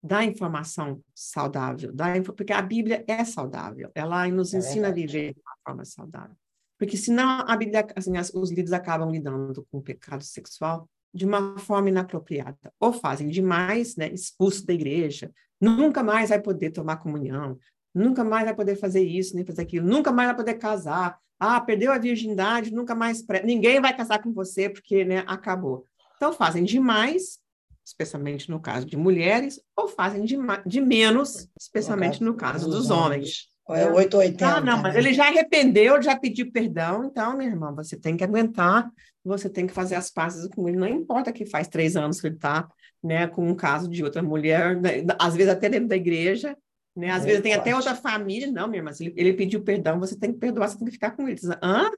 Dá 0.07 0.23
informação 0.23 1.01
saudável, 1.13 1.91
dá, 1.93 2.13
porque 2.35 2.53
a 2.53 2.61
Bíblia 2.61 3.03
é 3.07 3.25
saudável, 3.25 3.91
ela 3.93 4.27
nos 4.29 4.53
é 4.53 4.59
ensina 4.59 4.91
verdade. 4.91 5.03
a 5.03 5.07
viver 5.07 5.33
de 5.33 5.41
uma 5.41 5.55
forma 5.65 5.85
saudável. 5.85 6.35
Porque 6.77 6.95
senão 6.95 7.41
a 7.47 7.57
Bíblia, 7.57 7.87
assim, 7.95 8.15
as, 8.17 8.31
os 8.33 8.49
líderes 8.49 8.71
acabam 8.71 9.11
lidando 9.11 9.67
com 9.69 9.79
o 9.79 9.81
pecado 9.81 10.23
sexual 10.23 10.87
de 11.13 11.25
uma 11.25 11.57
forma 11.57 11.89
inapropriada. 11.89 12.71
Ou 12.79 12.93
fazem 12.93 13.27
demais, 13.27 13.95
né, 13.95 14.07
expulso 14.09 14.65
da 14.65 14.73
igreja, 14.73 15.31
nunca 15.59 16.03
mais 16.03 16.29
vai 16.29 16.39
poder 16.39 16.71
tomar 16.71 16.97
comunhão, 16.97 17.57
nunca 17.93 18.23
mais 18.23 18.45
vai 18.45 18.55
poder 18.55 18.75
fazer 18.75 19.01
isso, 19.01 19.35
nem 19.35 19.43
fazer 19.43 19.63
aquilo, 19.63 19.87
nunca 19.87 20.11
mais 20.11 20.29
vai 20.29 20.35
poder 20.37 20.53
casar. 20.53 21.17
Ah, 21.39 21.59
perdeu 21.59 21.91
a 21.91 21.97
virgindade, 21.97 22.73
nunca 22.73 22.95
mais. 22.95 23.21
Pre... 23.21 23.43
Ninguém 23.43 23.81
vai 23.81 23.95
casar 23.95 24.21
com 24.21 24.31
você 24.31 24.69
porque 24.69 25.03
né, 25.03 25.23
acabou. 25.27 25.85
Então, 26.15 26.33
fazem 26.33 26.63
demais, 26.63 27.39
especialmente 27.87 28.51
no 28.51 28.59
caso 28.59 28.85
de 28.85 28.97
mulheres, 28.97 29.61
ou 29.75 29.87
fazem 29.87 30.25
de, 30.25 30.37
de 30.65 30.81
menos, 30.81 31.47
especialmente 31.57 32.21
no 32.21 32.35
caso, 32.35 32.65
no 32.65 32.71
caso 32.71 32.81
dos, 32.81 32.89
homens. 32.89 33.47
homens. 33.65 33.87
É 33.87 33.89
880. 33.89 34.45
Ah, 34.45 34.61
não, 34.61 34.81
mas 34.81 34.93
né? 34.93 34.99
ele 34.99 35.13
já 35.13 35.27
arrependeu, 35.27 36.01
já 36.01 36.17
pediu 36.17 36.51
perdão, 36.51 37.05
então, 37.05 37.37
minha 37.37 37.49
irmã, 37.49 37.73
você 37.73 37.97
tem 37.97 38.17
que 38.17 38.23
aguentar, 38.23 38.89
você 39.23 39.49
tem 39.49 39.65
que 39.65 39.73
fazer 39.73 39.95
as 39.95 40.09
pazes 40.09 40.47
com 40.49 40.67
ele. 40.67 40.77
Não 40.77 40.87
importa 40.87 41.31
que 41.31 41.45
faz 41.45 41.67
três 41.67 41.95
anos 41.95 42.19
que 42.19 42.27
ele 42.27 42.35
está 42.35 42.67
né, 43.01 43.27
com 43.27 43.47
um 43.47 43.55
caso 43.55 43.89
de 43.89 44.03
outra 44.03 44.21
mulher, 44.21 44.75
né, 44.79 45.05
às 45.17 45.35
vezes 45.35 45.51
até 45.51 45.69
dentro 45.69 45.87
da 45.87 45.95
igreja, 45.95 46.57
né? 46.95 47.11
Às 47.11 47.23
é, 47.23 47.27
vezes 47.27 47.41
tem 47.41 47.53
até 47.53 47.75
outra 47.75 47.95
família. 47.95 48.51
Não, 48.51 48.67
minha 48.67 48.79
irmã, 48.79 48.91
ele, 48.99 49.13
ele 49.15 49.33
pediu 49.33 49.63
perdão, 49.63 49.99
você 49.99 50.17
tem 50.17 50.33
que 50.33 50.39
perdoar, 50.39 50.67
você 50.67 50.77
tem 50.77 50.87
que 50.87 50.93
ficar 50.93 51.11
com 51.11 51.27
ele. 51.27 51.39
Hã? 51.61 51.91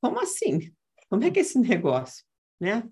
Como 0.00 0.20
assim? 0.20 0.72
Como 1.08 1.22
é 1.24 1.30
que 1.30 1.38
é 1.38 1.42
esse 1.42 1.58
negócio? 1.58 2.24
Né? 2.60 2.82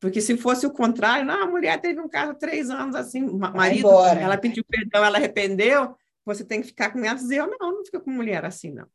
Porque 0.00 0.20
se 0.20 0.36
fosse 0.36 0.64
o 0.66 0.72
contrário, 0.72 1.26
não, 1.26 1.42
a 1.42 1.46
mulher 1.46 1.80
teve 1.80 2.00
um 2.00 2.08
caso 2.08 2.34
três 2.34 2.70
anos 2.70 2.94
assim, 2.94 3.20
marido, 3.26 3.88
ela 3.88 4.36
pediu 4.36 4.64
perdão, 4.64 5.04
ela 5.04 5.18
arrependeu, 5.18 5.96
você 6.24 6.44
tem 6.44 6.60
que 6.60 6.68
ficar 6.68 6.90
com 6.90 7.04
ela 7.04 7.14
dizer, 7.14 7.38
eu 7.38 7.48
não, 7.48 7.72
não 7.72 7.84
fico 7.84 8.00
com 8.00 8.10
mulher 8.10 8.44
assim, 8.44 8.70
não. 8.70 8.86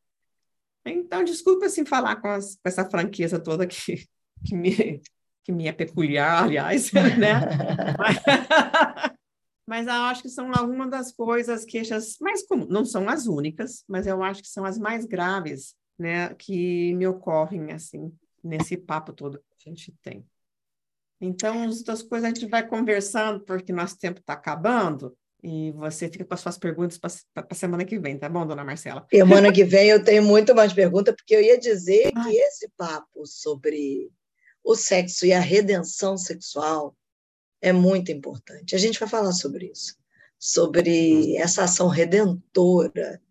Então, 0.85 1.23
desculpa 1.23 1.65
assim 1.65 1.85
falar 1.85 2.17
com, 2.17 2.27
as, 2.27 2.55
com 2.55 2.61
essa 2.65 2.89
franqueza 2.89 3.39
toda 3.39 3.67
que, 3.67 4.05
que, 4.45 4.55
me, 4.55 5.01
que 5.43 5.51
me 5.51 5.67
é 5.67 5.73
peculiar, 5.73 6.43
aliás, 6.43 6.91
né? 7.17 7.41
mas, 7.97 8.17
mas 9.67 9.87
eu 9.87 9.93
acho 9.93 10.21
que 10.21 10.29
são 10.29 10.51
algumas 10.53 10.89
das 10.89 11.11
coisas, 11.11 11.65
queixas 11.65 12.17
mais 12.19 12.45
comuns, 12.45 12.69
não 12.69 12.85
são 12.85 13.09
as 13.09 13.27
únicas, 13.27 13.83
mas 13.87 14.07
eu 14.07 14.23
acho 14.23 14.41
que 14.41 14.49
são 14.49 14.63
as 14.63 14.77
mais 14.77 15.05
graves, 15.05 15.75
né, 15.97 16.33
que 16.35 16.93
me 16.95 17.07
ocorrem, 17.07 17.71
assim, 17.71 18.11
nesse 18.43 18.77
papo 18.77 19.13
todo 19.13 19.41
que 19.57 19.69
a 19.69 19.73
gente 19.73 19.93
tem. 20.01 20.25
Então, 21.25 21.63
as 21.63 22.01
coisas 22.01 22.25
a 22.25 22.27
gente 22.27 22.45
vai 22.47 22.67
conversando, 22.67 23.39
porque 23.45 23.71
nosso 23.71 23.97
tempo 23.97 24.19
está 24.19 24.33
acabando, 24.33 25.15
e 25.41 25.71
você 25.71 26.09
fica 26.09 26.25
com 26.25 26.33
as 26.33 26.41
suas 26.41 26.57
perguntas 26.57 26.97
para 26.97 27.47
a 27.49 27.55
semana 27.55 27.85
que 27.85 27.97
vem, 27.97 28.17
tá 28.17 28.27
bom, 28.27 28.45
dona 28.45 28.65
Marcela? 28.65 29.07
Semana 29.09 29.51
que 29.51 29.63
vem 29.63 29.89
eu 29.89 30.03
tenho 30.03 30.21
muito 30.21 30.53
mais 30.53 30.73
perguntas, 30.73 31.15
porque 31.15 31.33
eu 31.33 31.41
ia 31.41 31.57
dizer 31.57 32.11
Ai. 32.13 32.23
que 32.29 32.37
esse 32.37 32.69
papo 32.75 33.25
sobre 33.25 34.11
o 34.61 34.75
sexo 34.75 35.25
e 35.25 35.31
a 35.31 35.39
redenção 35.39 36.17
sexual 36.17 36.93
é 37.61 37.71
muito 37.71 38.11
importante. 38.11 38.75
A 38.75 38.79
gente 38.79 38.99
vai 38.99 39.07
falar 39.07 39.31
sobre 39.31 39.71
isso, 39.71 39.95
sobre 40.37 41.37
essa 41.37 41.63
ação 41.63 41.87
redentora 41.87 43.21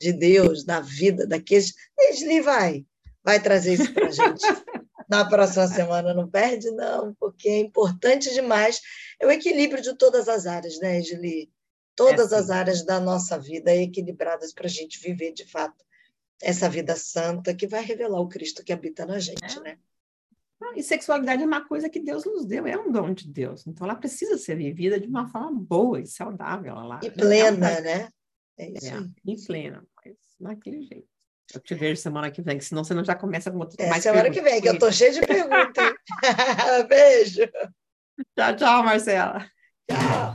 de 0.00 0.14
Deus 0.14 0.64
na 0.64 0.80
vida 0.80 1.26
daqueles. 1.26 1.74
Esli 1.98 2.40
vai, 2.40 2.86
vai 3.22 3.38
trazer 3.38 3.74
isso 3.74 3.92
para 3.92 4.06
a 4.06 4.10
gente. 4.10 4.42
Na 5.08 5.28
próxima 5.28 5.66
semana 5.68 6.14
não 6.14 6.28
perde, 6.28 6.70
não, 6.70 7.14
porque 7.14 7.48
é 7.48 7.58
importante 7.58 8.32
demais. 8.32 8.80
É 9.20 9.26
o 9.26 9.30
equilíbrio 9.30 9.82
de 9.82 9.96
todas 9.96 10.28
as 10.28 10.46
áreas, 10.46 10.78
né, 10.80 10.98
Esli? 10.98 11.50
todas 11.96 12.32
é, 12.32 12.36
as 12.36 12.50
áreas 12.50 12.84
da 12.84 13.00
nossa 13.00 13.38
vida 13.38 13.74
equilibradas 13.74 14.52
para 14.52 14.66
a 14.66 14.70
gente 14.70 15.00
viver 15.00 15.32
de 15.32 15.44
fato 15.46 15.84
essa 16.42 16.68
vida 16.68 16.96
santa 16.96 17.54
que 17.54 17.66
vai 17.66 17.82
revelar 17.82 18.20
o 18.20 18.28
Cristo 18.28 18.64
que 18.64 18.72
habita 18.72 19.06
na 19.06 19.18
gente, 19.18 19.58
é. 19.58 19.60
né? 19.60 19.78
E 20.74 20.82
sexualidade 20.82 21.42
é 21.42 21.46
uma 21.46 21.66
coisa 21.66 21.88
que 21.90 22.00
Deus 22.00 22.24
nos 22.24 22.46
deu, 22.46 22.66
é 22.66 22.76
um 22.76 22.90
dom 22.90 23.12
de 23.12 23.28
Deus. 23.28 23.66
Então 23.66 23.86
ela 23.86 23.96
precisa 23.96 24.38
ser 24.38 24.56
vivida 24.56 24.98
de 24.98 25.06
uma 25.06 25.28
forma 25.28 25.52
boa 25.52 26.00
e 26.00 26.06
saudável. 26.06 26.72
Ela, 26.72 27.00
e 27.02 27.10
plena, 27.10 27.70
é 27.70 27.80
né? 27.80 28.08
É 28.56 28.70
isso. 28.70 28.86
É, 28.86 29.30
e 29.30 29.46
plena, 29.46 29.86
mas 29.96 30.16
naquele 30.40 30.82
jeito. 30.82 31.13
Eu 31.52 31.60
te 31.60 31.74
vejo 31.74 32.00
semana 32.00 32.30
que 32.30 32.40
vem, 32.40 32.60
senão 32.60 32.84
você 32.84 32.94
não 32.94 33.04
já 33.04 33.14
começa 33.14 33.50
com 33.50 33.58
outro 33.58 33.76
é, 33.78 33.88
mais 33.88 34.02
semana 34.02 34.30
que 34.30 34.40
vem, 34.40 34.60
que 34.60 34.68
eu 34.68 34.78
tô 34.78 34.90
cheia 34.90 35.12
de 35.12 35.20
perguntas. 35.20 35.92
Beijo. 36.88 37.48
Tchau, 38.36 38.56
tchau, 38.56 38.84
Marcela. 38.84 39.46
Tchau. 39.90 40.33